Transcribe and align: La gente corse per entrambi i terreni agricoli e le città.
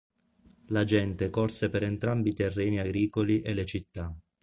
La 0.69 0.83
gente 0.83 1.29
corse 1.29 1.69
per 1.69 1.83
entrambi 1.83 2.29
i 2.29 2.33
terreni 2.33 2.79
agricoli 2.79 3.41
e 3.43 3.53
le 3.53 3.65
città. 3.67 4.11